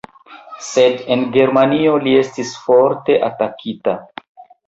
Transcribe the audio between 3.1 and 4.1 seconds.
atakita.